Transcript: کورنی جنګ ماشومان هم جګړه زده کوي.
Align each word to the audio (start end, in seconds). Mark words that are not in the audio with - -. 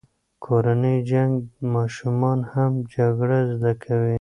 کورنی 0.43 0.95
جنګ 1.09 1.33
ماشومان 1.73 2.39
هم 2.51 2.71
جګړه 2.93 3.39
زده 3.53 3.71
کوي. 3.83 4.09